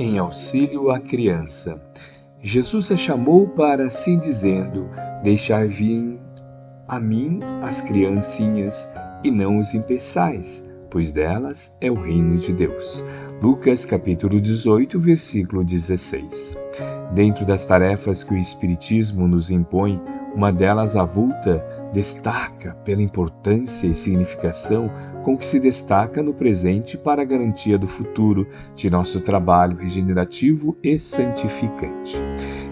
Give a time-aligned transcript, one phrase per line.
[0.00, 1.78] em auxílio à criança.
[2.42, 4.88] Jesus a chamou para si, dizendo:
[5.22, 6.18] Deixai vir
[6.88, 8.88] a mim as criancinhas
[9.22, 13.04] e não os impeçais, pois delas é o reino de Deus.
[13.42, 16.56] Lucas capítulo 18, versículo 16.
[17.12, 20.00] Dentro das tarefas que o Espiritismo nos impõe,
[20.34, 21.62] uma delas avulta
[21.92, 24.90] destaca pela importância e significação
[25.30, 30.76] com que se destaca no presente para a garantia do futuro de nosso trabalho regenerativo
[30.82, 32.16] e santificante.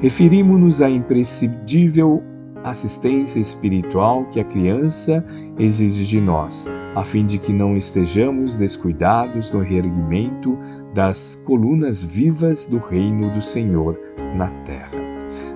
[0.02, 2.20] Referimos-nos à imprescindível
[2.64, 5.24] assistência espiritual que a criança
[5.56, 6.66] exige de nós,
[6.96, 10.58] a fim de que não estejamos descuidados no reerguimento
[10.92, 13.96] das colunas vivas do reino do Senhor
[14.34, 14.98] na terra.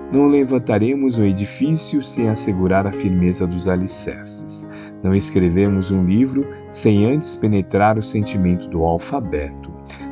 [0.09, 4.71] Não levantaremos o edifício sem assegurar a firmeza dos alicerces.
[5.03, 9.69] Não escrevemos um livro sem antes penetrar o sentimento do alfabeto.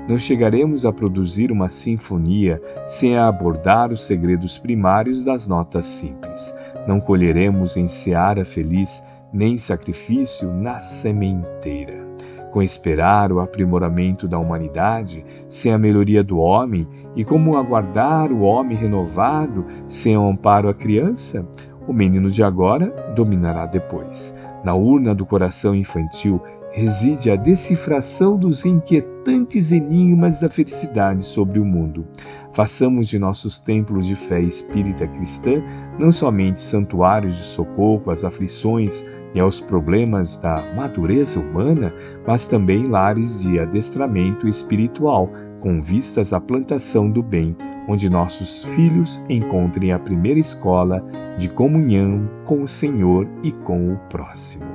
[0.08, 6.54] Não chegaremos a produzir uma sinfonia sem abordar os segredos primários das notas simples.
[6.86, 12.12] Não colheremos em seara feliz nem sacrifício na sementeira
[12.52, 18.42] com esperar o aprimoramento da humanidade sem a melhoria do homem e como aguardar o
[18.42, 21.48] homem renovado sem o amparo à criança,
[21.92, 24.34] o menino de agora dominará depois.
[24.64, 31.66] Na urna do coração infantil reside a decifração dos inquietantes enigmas da felicidade sobre o
[31.66, 32.08] mundo.
[32.54, 35.62] Façamos de nossos templos de fé espírita cristã
[36.00, 41.94] não somente santuários de socorro às aflições e aos problemas da madureza humana,
[42.26, 45.30] mas também lares de adestramento espiritual,
[45.62, 47.56] com vistas à plantação do bem,
[47.88, 51.06] onde nossos filhos encontrem a primeira escola
[51.38, 54.66] de comunhão com o Senhor e com o próximo.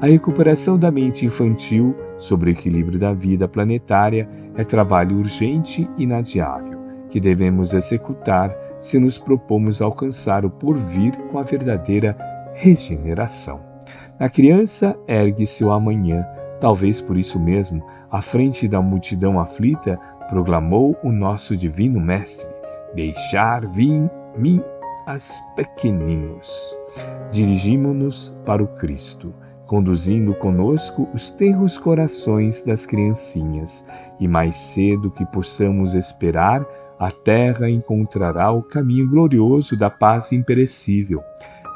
[0.00, 6.02] A recuperação da mente infantil sobre o equilíbrio da vida planetária é trabalho urgente e
[6.02, 12.16] inadiável, que devemos executar se nos propomos alcançar o porvir com a verdadeira
[12.54, 13.60] regeneração.
[14.18, 16.26] A criança ergue-se o amanhã,
[16.60, 19.98] talvez por isso mesmo, à frente da multidão aflita,
[20.32, 22.48] proclamou o nosso divino Mestre:
[22.94, 24.62] Deixar vir mim
[25.06, 26.74] as pequeninos.
[27.30, 29.34] Dirigimo-nos para o Cristo,
[29.66, 33.84] conduzindo conosco os tenros corações das criancinhas,
[34.18, 36.64] e mais cedo que possamos esperar,
[36.98, 41.22] a terra encontrará o caminho glorioso da paz imperecível.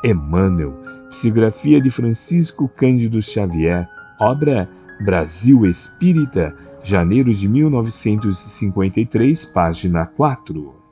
[0.02, 0.72] Emmanuel,
[1.10, 3.86] Psicografia de Francisco Cândido Xavier,
[4.18, 4.68] obra
[5.04, 6.54] Brasil Espírita,
[6.86, 10.85] janeiro de 1953, página 4.